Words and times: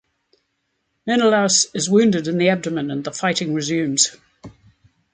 Menelaus 1.05 1.67
is 1.75 1.87
wounded 1.87 2.27
in 2.27 2.39
the 2.39 2.49
abdomen, 2.49 2.89
and 2.89 3.03
the 3.03 3.11
fighting 3.11 3.53
resumes. 3.53 4.15